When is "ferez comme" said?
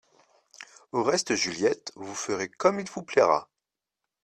2.15-2.79